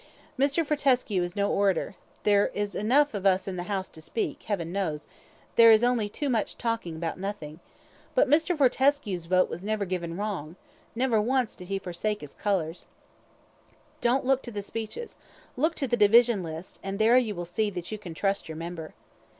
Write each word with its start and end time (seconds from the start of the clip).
Mr. 0.35 0.65
Fortescue 0.65 1.21
is 1.21 1.35
no 1.35 1.51
orator 1.51 1.93
there 2.23 2.47
is 2.55 2.73
enough 2.73 3.13
of 3.13 3.23
us 3.23 3.47
in 3.47 3.55
the 3.55 3.65
House 3.69 3.87
to 3.87 4.01
speak, 4.01 4.41
Heaven 4.41 4.71
knows 4.71 5.05
there 5.57 5.69
is 5.69 5.83
only 5.83 6.09
too 6.09 6.27
much 6.27 6.57
talk 6.57 6.87
about 6.87 7.19
nothing; 7.19 7.59
but 8.15 8.27
Mr. 8.27 8.57
Fortescue's 8.57 9.25
vote 9.25 9.47
was 9.47 9.63
never 9.63 9.85
given 9.85 10.17
wrong 10.17 10.55
never 10.95 11.21
once 11.21 11.53
did 11.55 11.67
he 11.67 11.77
forsake 11.77 12.21
his 12.21 12.33
colours! 12.33 12.87
Don't 14.01 14.25
look 14.25 14.41
to 14.41 14.51
the 14.51 14.63
speeches 14.63 15.17
look 15.55 15.75
to 15.75 15.87
the 15.87 15.95
division 15.97 16.41
list, 16.41 16.79
and 16.81 16.97
there 16.97 17.17
you 17.19 17.35
will 17.35 17.45
see 17.45 17.69
that 17.69 17.91
you 17.91 17.99
can 17.99 18.15
trust 18.15 18.49
your 18.49 18.55
member. 18.57 18.95